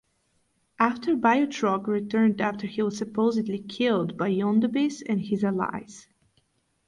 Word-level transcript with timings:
After 0.79 1.15
Biotrog 1.15 1.85
returned 1.85 2.41
after 2.41 2.65
he 2.65 2.81
was 2.81 2.97
supposedly 2.97 3.59
killed 3.59 4.17
by 4.17 4.29
Yondabis 4.29 5.03
and 5.07 5.21
his 5.21 5.43
allies. 5.43 6.07